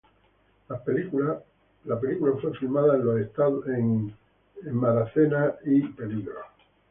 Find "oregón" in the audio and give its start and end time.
3.73-4.17